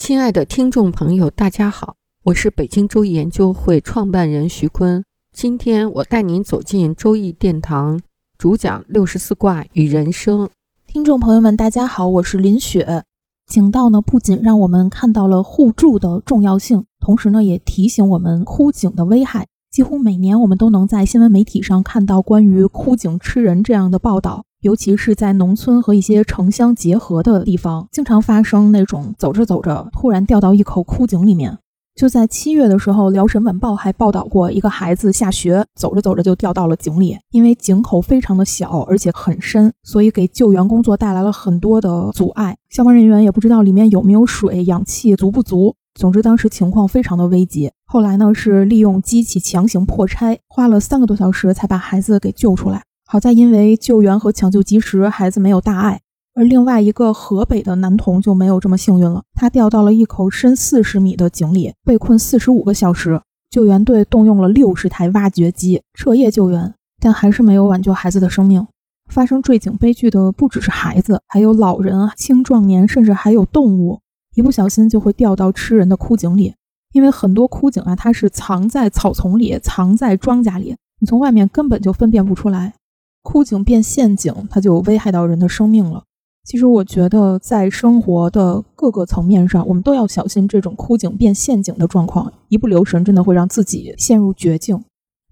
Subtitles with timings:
[0.00, 5.04] 亲爱的听众朋友，大家好，我是北京周易研究会创办人徐坤。
[5.30, 8.00] 今天我带您走进周易殿堂，
[8.38, 10.48] 主讲六十四卦与人生。
[10.86, 13.04] 听众朋友们，大家好，我是林雪。
[13.46, 19.48] 井道呢，不仅让我们看到了互助的重要性，同时呢，也提醒我们枯井的危害。
[19.70, 24.46] 几乎每年，我们都能在新闻媒体上看到关于枯井吃人这样的报道。
[24.60, 31.58] 尤其是在农村和一些城乡结合的地方，经常发生那种走着走着突然掉到一口枯井里面。
[31.96, 42.56] 就在七月的时候，《辽沈晚报》还报道过一个孩子下学走着走着就掉到了井里，因为井口非常的小，而且很深，所以给救援工作带来了很多的阻碍。
[42.70, 45.74] 消防人员也不知道里面有没有水，氧气足不足。
[45.94, 47.70] 总之，当时情况非常的危急。
[47.84, 52.82] 后来呢，是利用机器强行破拆，花了三个多小时才把孩子给救出来。
[53.12, 56.00] 好在因为救援和抢救及时，孩子没有大碍。
[56.32, 63.20] 而另外一个河北的男童就没有这么幸运了，他掉到了一口深四十米的井里，被困四十五个小时。
[63.50, 68.64] 救援队动用了六十台挖掘机彻夜救援，但还是没有挽救孩子的生命。
[69.10, 73.98] 发生坠井悲剧的不只是孩子，还有老人、青壮年，甚至还有动物，
[74.36, 76.54] 一不小心就会掉到吃人的枯井里。
[76.92, 82.74] 因为很多枯井啊，它是藏在草丛里，藏在庄稼里，你从外面根本就分辨不出来。
[83.22, 86.04] 枯井变陷阱，它就危害到人的生命了。
[86.44, 94.82] 其实我觉得，在生活的各个层面上，我们都要小心这种枯井变陷阱的状况，一不留神，真的会让自己陷入绝境。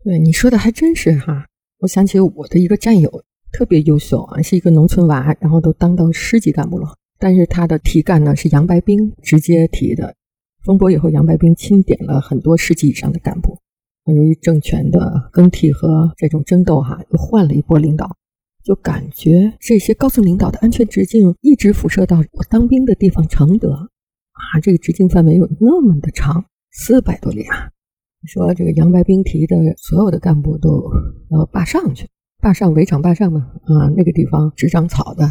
[0.05, 1.47] 对你说的还真是哈，
[1.81, 3.11] 我想起我的一个战友，
[3.51, 10.15] 特别优秀啊，是一个农村娃，然后都当到师级干部了，但是他的提干呢是杨白冰直接提的。
[10.63, 13.59] 风波以后，杨白冰钦点了很多师级以上的干部。
[14.15, 18.17] 由于政权的更替和这种争斗，哈，又换了一波领导，
[18.65, 27.71] 就感觉这些高层领导的安全直径一直辐射到我当兵的地方承德，啊，这个直径范围有那么的长，四百多里啊！
[28.27, 30.91] 说这个杨白冰提的所有的干部都
[31.31, 32.09] 要坝上去，
[32.41, 35.25] 坝上围场坝上嘛，啊，那个地方只长草的，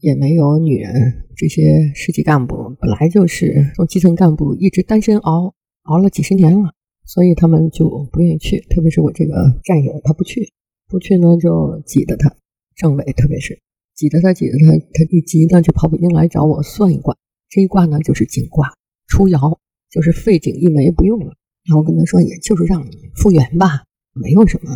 [0.00, 0.92] 也没有女人，
[1.36, 6.74] 这些市级干部本来就是从基层干部一直单身熬，熬了几十年了。
[7.04, 10.52] 所以他们就不愿意去，特别是我这个战友，他不去，
[10.88, 12.34] 不去呢就挤得他，
[12.76, 13.60] 政委特别是
[13.94, 17.16] 挤得他，挤得他，他一急呢就跑北京来找我算一卦，
[17.48, 18.72] 这一卦呢就是井卦，
[19.08, 19.58] 出爻
[19.90, 21.34] 就是废井一枚不用了，
[21.68, 23.84] 然后我跟他说，也就是让你复原吧，
[24.14, 24.70] 没有什么，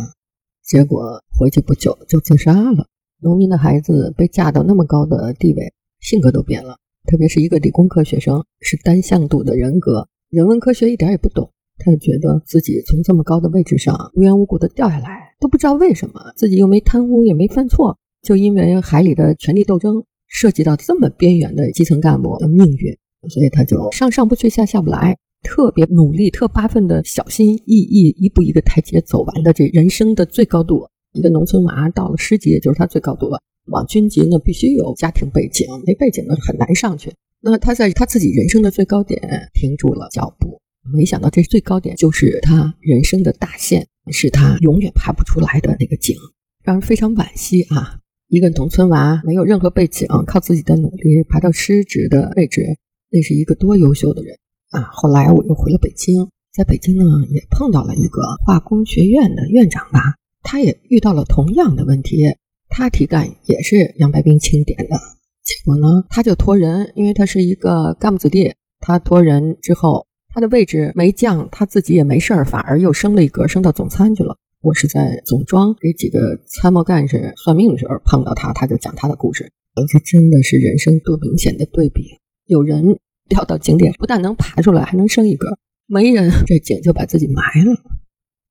[0.63, 2.87] 结果回去不久就自杀了。
[3.19, 6.77] 农民的孩子被嫁到那么高的地位，性格都变了，
[7.07, 11.51] 特别是一个理工科学生，是单向度的人格，人文科学一点也不懂。
[11.79, 22.97] 他就觉得自己从这么高的位置上无缘无故的掉下来，都不知道为什么，自己又没贪污，也没犯错，就因为海里的权力斗争涉及到这么边缘的基层干部的命运，
[23.29, 30.87] 所以他就上上不去，下下不来，特别努力、特八分的小心翼翼，一步一个台阶走完的这人生的最高度。
[31.13, 33.39] 一个农村娃到了师级，就是他最高度了。
[33.71, 37.11] 往军级呢，必须有家庭背景，没背景呢很难上去。
[37.41, 39.19] 那他在他自己人生的最高点
[39.53, 40.59] 停住了脚步。
[40.93, 46.15] 没想到这最高点就是他人生的大限，是他永远爬不出来的那个井，
[46.63, 47.99] 让人非常惋惜啊！
[48.27, 52.65] 一个农村娃没有任何背景，靠自己的努力爬到师职的位置，
[53.11, 54.37] 那是一个多优秀的人
[54.71, 54.81] 啊！
[54.91, 62.23] 后来我又回了北京，在北京呢也碰到了一个化工学院的院长吧，他也遇到了同样的问题，
[62.69, 64.95] 他提干也是杨白冰钦点的，
[65.43, 70.06] 结果呢他就托人，因为他是一个干部子弟，他托人之后。
[70.37, 74.37] 他的位置没降，他自己也没事儿，反而又升了一格，升到总参去了。
[74.61, 79.51] 我是在总庄给几个参谋干事算命的时候碰到他，他就讲他的故事。
[79.91, 82.03] 这真的是人生多明显的对比。
[82.45, 85.47] 有人掉到井底，不但能爬出来，还能升一格；
[85.87, 87.75] 没人，这井就把自己埋了。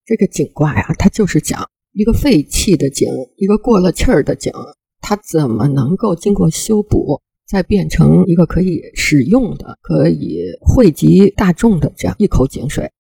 [0.05, 4.53] 这个井卦呀，它就是讲一个废弃的井，一个过了气儿的井，
[5.01, 7.23] 它怎么能够经过修补？
[7.47, 12.91] 再变成一个可以使用的、可以惠及大众的这样一口井水。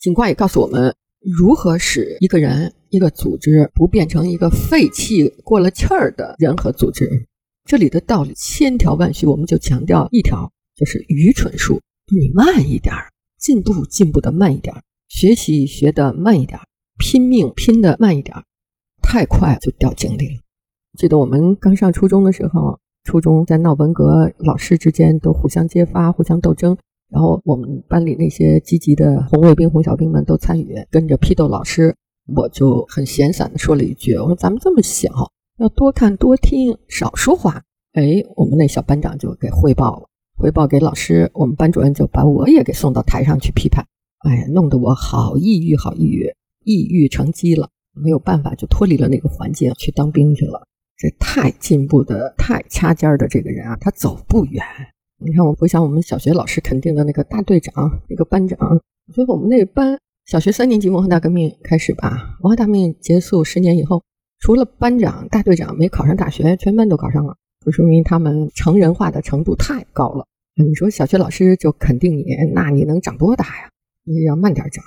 [0.00, 7.08] 井卦也告诉我们，如何使一个人、一个组织不变成一个废弃、过了气儿的人和组织。
[7.64, 11.80] 这里的道理千条万绪，我们就强调一条，就是愚蠢术。
[12.10, 16.66] 你慢一点儿，进步进步的慢一点儿，学习学的慢一点儿，
[16.98, 18.44] 拼命拼的慢一点儿，
[19.00, 20.40] 太快就掉井里了。
[20.98, 26.76] 记得我们刚上初中的时候，初中在闹文革，老师之间都互相揭发、互相斗争，
[27.10, 31.94] 然后我们班里那些积极的红卫兵、红小兵们都参与，跟着批斗老师。
[32.34, 35.10] 我就很闲散的说了一句：“我说咱们这么小，
[35.58, 37.62] 要多看多听，少说话。”
[37.92, 40.08] 哎，我们那小班长就给汇报了，
[40.38, 43.84] 汇报给老师，我们班主任就把我也给送到台上去批判。
[44.20, 46.32] 哎呀，弄得我好抑郁，好抑郁，
[46.64, 50.68] 抑郁成疾了，没有办法，就脱离了那个环境，去当兵去了。
[50.96, 54.64] 这太进步的、太掐尖儿的这个人啊，他走不远。
[55.18, 58.58] 你看，我回想我们小学老师肯定的那个大队长、那个班长，
[59.06, 59.98] 我觉得我们那班。
[60.24, 64.00] 小学三年级文化大革命开始吧，文化大革命结束十年以后，
[64.38, 67.36] 除了班长、大队长没考上大学，全班都考上了，
[67.66, 70.24] 就说明他们成人化的程度太高了。
[70.54, 72.24] 你说小学老师就肯定你，
[72.54, 73.70] 那你能长多大呀？
[74.04, 74.84] 你要慢点长。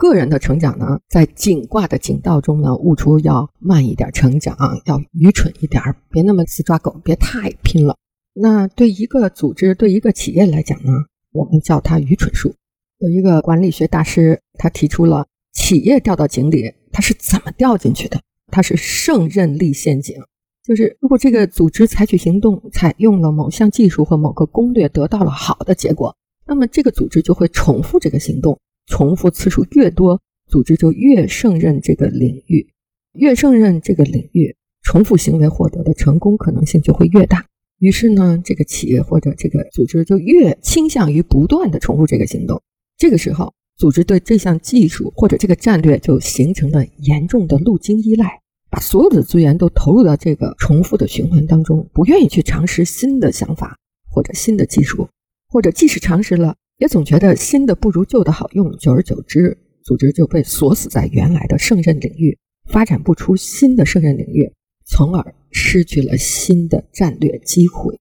[0.00, 4.56] 个人的成长呢，在井卦的井道中呢，悟出要慢一点成长，
[4.86, 7.94] 要愚蠢一点，别那么死抓狗，别太拼了。
[8.32, 10.90] 那对一个组织、对一个企业来讲呢，
[11.32, 12.54] 我们叫它愚蠢术。
[12.96, 18.18] 有一个管理学大师，他提出了企业掉到井里，他是怎么掉进去的？
[18.50, 20.16] 他是胜任力陷阱，
[20.64, 28.58] 就是如果这个组织采取行动，采用了某项技术或某个攻略，得到了好的结果，那么这个组织就会重复这个行动，
[28.90, 32.68] 重复次数越多，组织就越胜任这个领域，
[33.14, 37.46] 越胜任这个领域，重复行为获得的成功可能性就会越大。
[37.78, 42.60] 于是呢，这个企业或者这个组织就越倾向于不断的重复这个行动。
[42.98, 48.40] 这个时候，组织对这项技术或者这个战略就形成了严重的路径依赖，
[48.70, 53.78] 把所有的资源都投入到这个重复的循环当中，不愿意去尝试新的想法
[54.10, 55.08] 或者新的技术，
[55.48, 58.74] 或者即使尝试了，也总觉得新的不如旧的好用。
[58.78, 62.38] 久而久之，组织就被锁死在原来的胜任领域，
[62.70, 64.50] 发展不出新的胜任领域，
[64.86, 68.00] 从而失去了新的战略机会。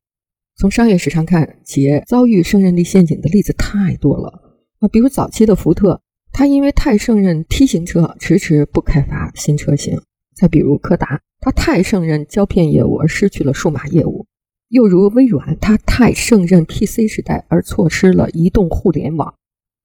[0.55, 4.57] 从商业史上看，企业遭遇胜任力陷阱的例子太多了。
[4.79, 9.97] 啊，比如早期的福特，它因为太胜任 T 型车，迟迟不开发新车型；
[10.33, 14.25] 再比如柯达，它太胜任胶片业务而失去了数码业务；
[14.69, 19.35] 又如微软，它太胜任 PC 时代而错失了移动互联网。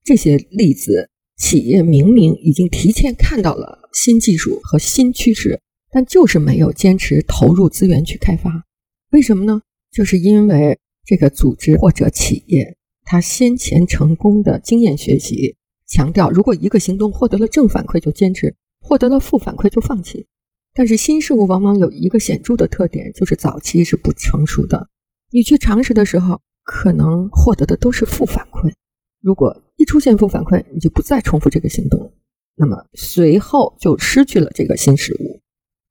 [0.05, 5.61] 这些例子，企业明明已经提前看到了新技术和新趋势，
[5.91, 8.65] 但就是没有坚持投入资源去开发。
[9.11, 9.63] 为什么呢？
[9.91, 12.77] 就是因为这个组织或者企业。
[13.07, 20.27] 他先前成功的经验学习，强调如果一个行动获得了正反馈就坚持，获得了负反馈就放弃。
[20.75, 24.89] 但是新事物往往有一个显著的特点，就是早期是不成熟的。
[25.31, 28.73] 你去尝试的时候，可能获得的都是负反馈。
[29.21, 32.13] 如果一出现负反馈，你就不再重复这个行动，
[32.57, 35.41] 那么随后就失去了这个新事物。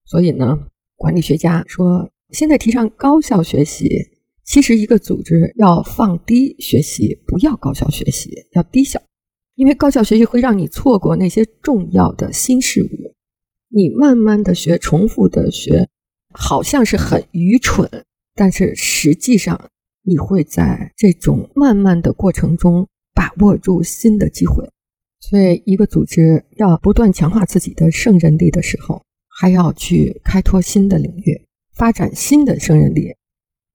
[0.05, 3.89] 所以呢，管理学家说，现在提倡高效学习。
[4.45, 9.01] 其实，一个组织要放低学习，不要高效学习，要低效，
[9.55, 13.12] 因为高效学习会让你错过那些重要的新事物。
[13.75, 15.89] 你慢慢的学，重复的学，
[16.31, 17.89] 好像是很愚蠢，
[18.35, 19.69] 但是实际上
[20.03, 24.69] 你会在这种慢慢的过程中把握住新的机会。
[25.19, 33.15] 所以，一个组织要不断强化自己的胜任力的时候，还要去开拓新的领域，发展新的胜任力。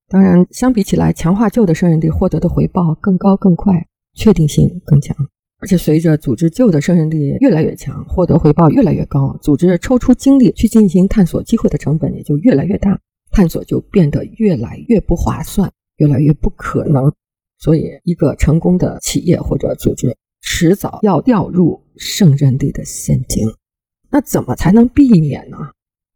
[0.09, 5.17] 当然，相比起来，强化旧的胜任力获得的回报更高、更快，确定性更强。
[5.61, 12.97] 而且，随着组织旧的胜任力越来越强，获得回报越来越高，组织抽出精力去进行探索机会的成本也就越来越大，
[13.33, 17.13] 探索就变得越来越不划算，越来越不可能。
[17.59, 23.49] 所以，一个成功的企业或者组织，迟早要掉入胜任力的陷阱。
[24.11, 25.59] 那怎么才能避免呢？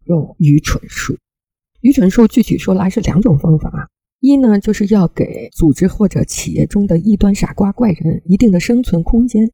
[0.04, 1.16] 用愚蠢术。
[1.80, 3.90] 愚蠢术具体说来是两种方法：
[4.22, 9.50] 一呢，就是要给组织或者企业中的异端傻瓜怪人一定的生存空间，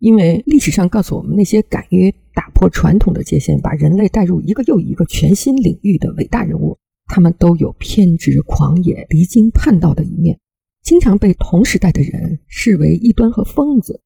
[0.00, 6.76] 因为历史上告诉我们，那些敢于打破传统的界限，把人类带入一个又一个全新领域的伟大人物，
[7.06, 10.38] 他们都有偏执、狂野、离经叛道的一面，
[10.82, 14.02] 经常被同时代的人视为异端和疯子。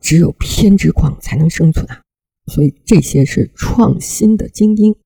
[0.00, 2.00] 只有偏执狂才能生存啊！
[2.46, 4.96] 所以这些是创新的精英。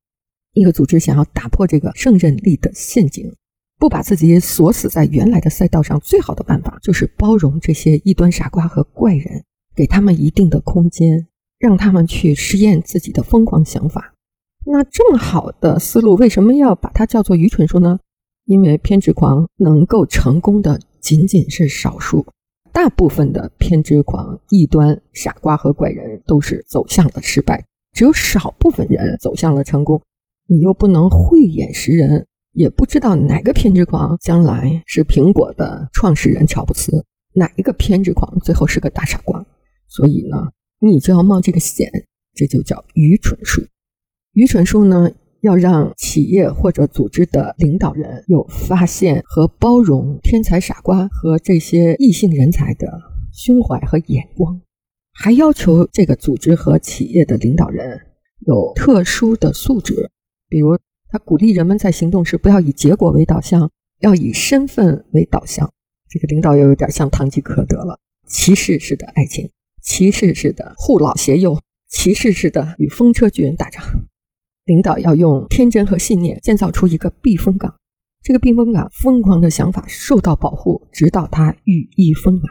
[0.52, 3.34] 一个组织想要打破这个胜任力的陷阱，
[3.78, 11.26] 不把自己锁死在原来的赛道上，最好的办法就是包容这些异端傻瓜和怪人，给他们一定的空间，
[11.58, 14.14] 让他们去实验自己的疯狂想法。
[14.66, 17.98] 那这么好的思路，为什么要把它叫做愚蠢术呢？
[18.46, 22.26] 因为偏执狂能够成功的仅仅是少数，
[22.72, 30.00] 大部分的偏执狂、异端、傻瓜和怪人都是走向了失败，只有少部分人走向了成功。
[30.46, 39.44] 你又不能慧眼识人，也不知道哪个偏执狂将来是苹果的创始人乔布斯，哪一个偏执狂最后是个大傻瓜。
[39.88, 41.90] 所以呢，你就要冒这个险，
[42.34, 43.62] 这就叫愚蠢术。
[44.32, 45.10] 愚蠢术呢？
[45.40, 52.98] 要让企业或者组织的领导人有发现和包容天才傻瓜和这些异性人才的
[53.30, 54.58] 胸怀和眼光，
[55.12, 58.00] 还要求这个组织和企业的领导人
[58.46, 60.10] 有特殊的素质，
[60.48, 60.78] 比如
[61.14, 65.72] 他鼓励人们在行动时不要以结果为导向，要以身份为导向。
[66.08, 69.48] 这个领导又有点像堂吉诃德了，骑士式的爱情，
[69.80, 71.56] 骑士式的护老携幼，
[71.88, 73.80] 骑士式的与风车巨人打仗。
[74.64, 77.72] 领导要用天真和信念建造出一个避风港，
[78.20, 82.42] 这个避风港疯狂的想法受到保护，直到它羽翼丰满。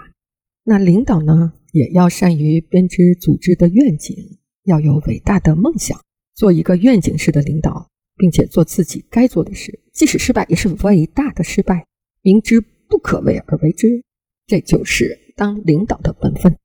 [0.64, 4.16] 那领导呢，也要善于编织组织的愿景，
[4.64, 6.00] 要有伟大的梦想，
[6.34, 11.86] 做一个愿景式的领导，并且做自己该做的事，即使失败也是伟大的失败，
[12.22, 14.04] 明知不可为而为之，
[14.48, 16.58] 这就是当领导的本分。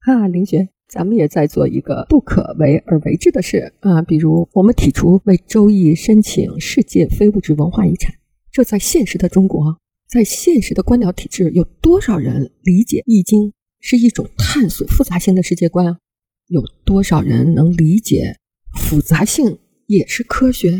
[0.00, 0.68] 哈，林雪。
[0.88, 8.14] 咱们也在做一个不可为而为之的事啊，比如我们提出为《周易》申请世界非物质文化遗产。
[8.50, 9.78] 这在现实的中国，
[10.08, 13.48] 在现实的官僚体制，有多少人理解《易经》
[13.80, 15.98] 是一种探索复杂性的世界观啊？
[16.46, 18.38] 有多少人能理解
[18.80, 20.78] 复杂性也是科学啊？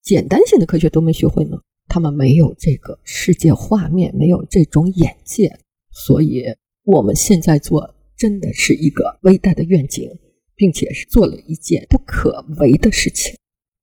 [0.00, 1.58] 简单性的科学都没学会呢？
[1.88, 5.58] 他们没有这个世界画面，没有这种眼界，
[5.90, 6.44] 所以
[6.84, 7.96] 我们现在做。
[8.14, 10.08] 真的是一个伟大的愿景，
[10.54, 13.36] 并且是做了一件不可为的事情。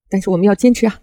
[0.07, 1.01] 但是我们要坚持啊！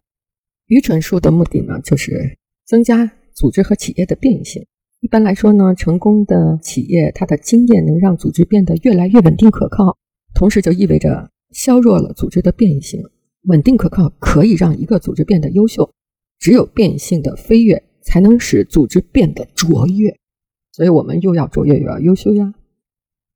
[0.68, 4.64] 愚蠢术的目的呢，就是增加组织和企业的变异性。
[5.00, 9.99] 一般来说呢，成功的企业它的经验能让组织变得越来越稳定可靠，
[10.35, 13.02] 同时就意味着削弱了组织的变异性。
[13.46, 15.92] 稳定可靠可以让一个组织变得优秀，
[16.38, 20.16] 只有变性的飞跃才能使组织变得卓越。
[20.72, 22.54] 所以我们又要卓越又要优秀呀！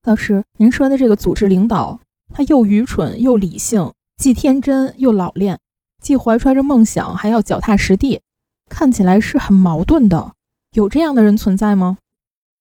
[0.05, 2.01] 老师，您说的这个组织领导，
[2.35, 5.59] 他又愚蠢又理性，既天真又老练，
[6.03, 8.21] 既怀揣着梦想，还要脚踏实地，
[8.69, 10.35] 看起来是很矛盾的。
[10.73, 11.99] 有这样的人存在吗？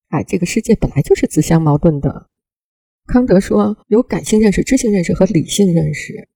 [0.09, 2.27] 哎，这个世界本来就是自相矛盾的。
[3.05, 6.27] 康德说有感性认识、知性认识和理性认识。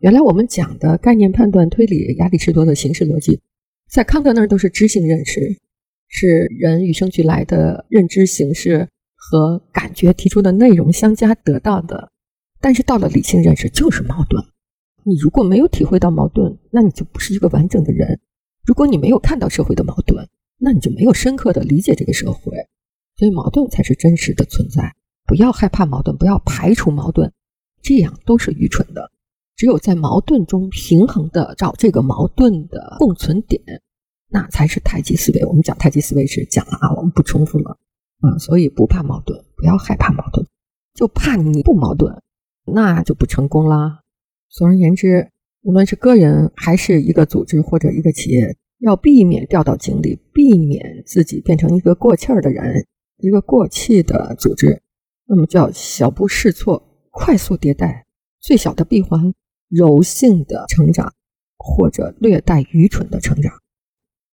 [0.00, 3.40] 原来我们讲的概念判断、推理、亚里士多的形式逻辑，
[3.88, 5.58] 在康德那儿都是知性认识，
[6.08, 8.88] 是人与生俱来的认知形式。
[9.22, 12.10] 和感觉提出的内容相加得到的，
[12.58, 14.42] 但是到了理性认识就是矛盾。
[15.04, 18.18] 你如果没有体会到矛盾，那你就不是一个完整的人。
[18.64, 20.26] 如果你没有看到社会的矛盾，
[20.56, 22.56] 那你就没有深刻的理解这个社会。
[23.18, 24.94] 所以矛盾才是真实的存在。
[25.26, 27.30] 不要害怕矛盾，不要排除矛盾，
[27.82, 29.12] 这样都是愚蠢的。
[29.60, 33.62] 只有在矛盾中平衡的找这个矛盾的共存点，
[34.30, 35.44] 那才是太极思维。
[35.44, 37.76] 我们讲太极思维时讲了啊，我们不重复了。
[38.20, 40.46] 啊，所以不怕矛盾，不要害怕矛盾，
[40.94, 42.22] 就怕你不矛盾，
[42.64, 44.00] 那就不成功啦。
[44.48, 45.28] 总而言之，
[45.60, 52.86] 无论是个人还是一个组织或者一个企业，要避免掉到井里，避免自己变成一个过气儿的人，
[53.18, 54.80] 一个过气的组织，
[55.26, 58.06] 那么就要小步试错，快速迭代，
[58.40, 59.34] 最小的闭环，
[59.70, 61.12] 柔性的成长，
[61.56, 63.52] 或者略带愚蠢的成长。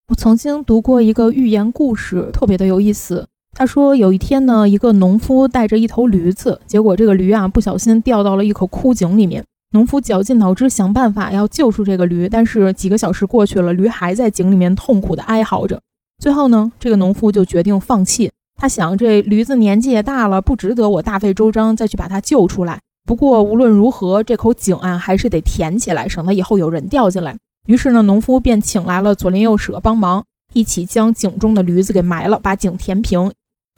[0.09, 3.27] 我曾经读过一个寓言故事，特别的有意思。
[3.57, 9.45] 他说，有一天呢，一个农夫带着一头驴子，结果这个驴啊不小心掉到了一口枯井里面。
[9.73, 15.81] 农夫绞尽脑汁想办法要救出这个驴，但是几个小时过去了，驴还在井里面痛苦的哀嚎着。
[16.19, 18.31] 最后呢，这个农夫就决定放弃。
[18.57, 22.81] 他想，这驴子年纪也大了，不值得我大费周章再去把它救出来。
[23.07, 27.37] 不过无论如何，这口井啊还是得填起来，省得以后有人掉进来。
[27.67, 33.33] 于是呢，农夫便请来了左邻右舍帮忙，一起将井中的驴子给埋了，把井填平。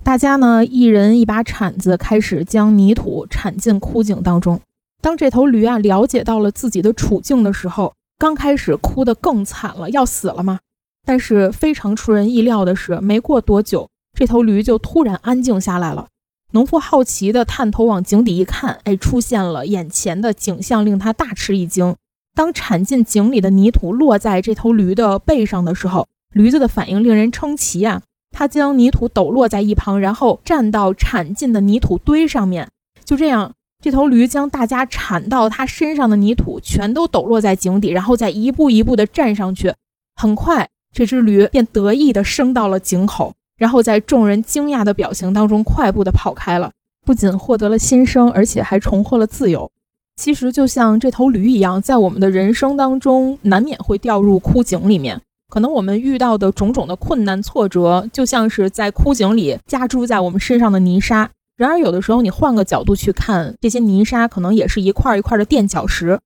[0.05, 4.61] 大家呢，一人一把铲子，开始将泥土铲进枯井当中。
[5.03, 10.61] 当这头驴啊了解到了自己的处境的时候，刚开始哭得更惨了，要死了吗？
[11.05, 16.07] 但是非常出人意料的是，没过多久，这头驴就突然安静下来了。
[16.53, 21.95] 农夫好奇地探头往井底一看，哎，出现了眼前的景象，令他大吃一惊。
[22.35, 28.03] 当铲进井里的泥土落在这头驴的背上的时候，驴子的反应令人称奇啊！
[28.31, 32.69] 它将泥土抖落在一旁，然后站到铲进的泥土堆上面。
[33.05, 39.73] 就这样，这头驴将大家铲到它身上的泥土全都抖落在井底，然后再一步一步地站上去。
[40.15, 46.71] 很快，这只驴便得意地升到了井口，然后在众人惊讶的表情当中快步地跑开了。
[47.05, 49.71] 不仅获得了新生，而且还重获了自由。
[50.17, 55.21] 其实就像这头驴一样，在我们的人生当中，难免会掉入枯井里面。
[55.49, 61.31] 可能我们遇到的种种的困难挫折，就像是在枯井里加注在我们身上的泥沙。
[61.57, 66.19] 然而，有的时候你换个角度去看，这些泥沙可能也是一块一块的垫脚石。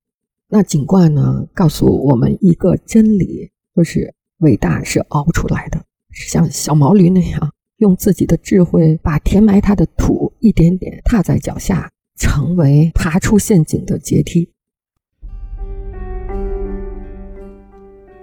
[0.48, 5.79] 那景观呢，告诉我们一个真理，就是伟大是熬出来的，
[6.12, 11.90] 像小毛驴那样，用自己的智慧把填埋它的土一点点踏在脚下。
[12.16, 14.52] 成为爬出陷阱的阶梯。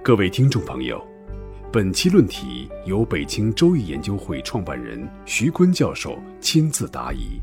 [0.03, 1.01] 各位听众朋友，
[1.73, 7.41] 本期论题由北京周易研究会创办人徐坤教授亲自答疑。